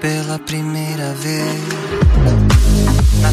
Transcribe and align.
pela 0.00 0.38
primeira 0.38 1.14
vez. 1.14 1.62
Na 3.22 3.32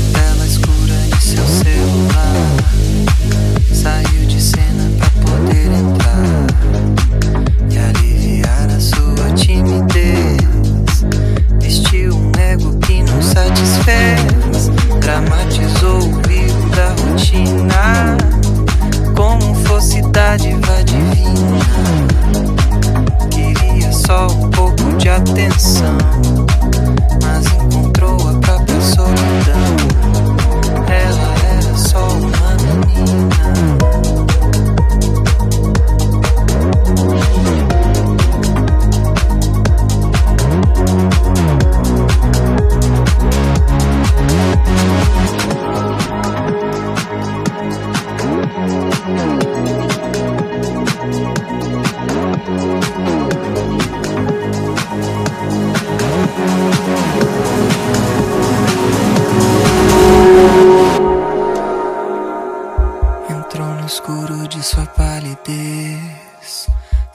Trono 63.50 63.86
escuro 63.86 64.46
de 64.50 64.62
sua 64.62 64.86
palidez. 64.86 66.68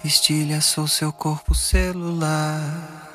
Estilhaçou 0.02 0.88
seu 0.88 1.12
corpo 1.12 1.54
celular. 1.54 3.11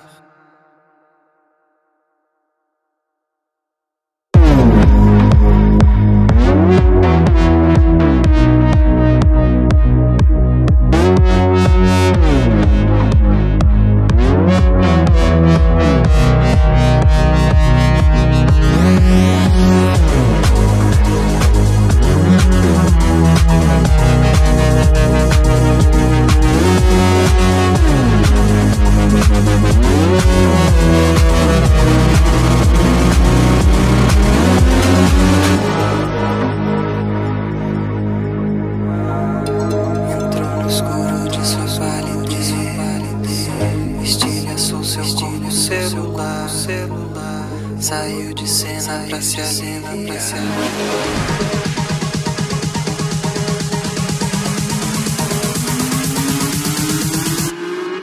Saiu 47.79 48.33
de 48.33 48.47
cena 48.47 49.05
pra 49.07 49.21
se 49.21 49.39
aliviar. 49.39 49.93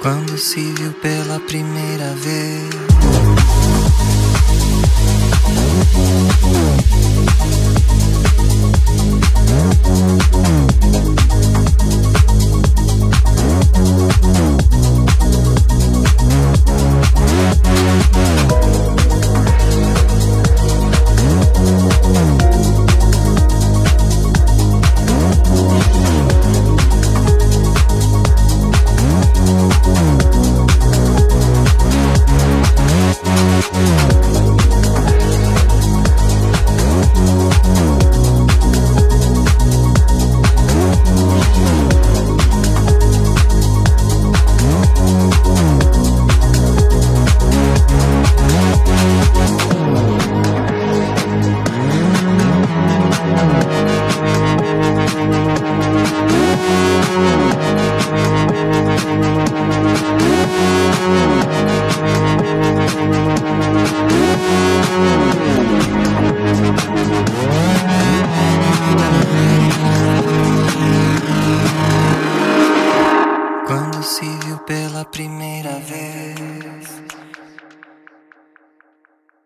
Quando 0.01 0.39
se 0.39 0.73
viu 0.73 0.93
pela 1.03 1.41
primeira 1.41 2.15
vez. 2.15 2.75